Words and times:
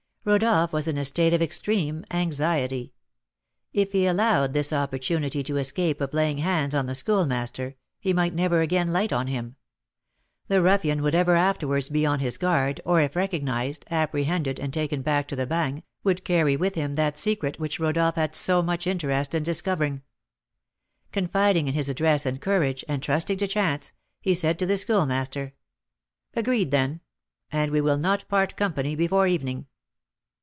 Rodolph 0.23 0.71
was 0.71 0.87
in 0.87 0.99
a 0.99 1.05
state 1.05 1.33
of 1.33 1.41
extreme 1.41 2.05
anxiety; 2.11 2.93
if 3.73 3.91
he 3.91 4.05
allowed 4.05 4.53
this 4.53 4.71
opportunity 4.71 5.41
to 5.41 5.57
escape 5.57 5.99
of 5.99 6.13
laying 6.13 6.37
hands 6.37 6.75
on 6.75 6.85
the 6.85 6.93
Schoolmaster, 6.93 7.75
he 7.99 8.13
might 8.13 8.35
never 8.35 8.61
again 8.61 8.89
light 8.89 9.11
on 9.11 9.25
him. 9.25 9.55
The 10.47 10.61
ruffian 10.61 11.01
would 11.01 11.15
ever 11.15 11.35
afterwards 11.35 11.89
be 11.89 12.05
on 12.05 12.19
his 12.19 12.37
guard, 12.37 12.79
or 12.85 13.01
if 13.01 13.15
recognised, 13.15 13.83
apprehended, 13.89 14.59
and 14.59 14.71
taken 14.71 15.01
back 15.01 15.27
to 15.29 15.35
the 15.35 15.47
Bagne, 15.47 15.81
would 16.03 16.23
carry 16.23 16.55
with 16.55 16.75
him 16.75 16.93
that 16.93 17.17
secret 17.17 17.57
which 17.59 17.79
Rodolph 17.79 18.13
had 18.13 18.35
so 18.35 18.61
much 18.61 18.85
interest 18.85 19.33
in 19.33 19.41
discovering. 19.41 20.03
Confiding 21.11 21.67
in 21.67 21.73
his 21.73 21.89
address 21.89 22.27
and 22.27 22.39
courage, 22.39 22.85
and 22.87 23.01
trusting 23.01 23.39
to 23.39 23.47
chance, 23.47 23.91
he 24.21 24.35
said 24.35 24.59
to 24.59 24.67
the 24.67 24.77
Schoolmaster: 24.77 25.53
"Agreed, 26.35 26.69
then; 26.69 27.01
and 27.51 27.71
we 27.71 27.81
will 27.81 27.97
not 27.97 28.27
part 28.27 28.55
company 28.55 28.93
before 28.93 29.25
evening." 29.25 29.65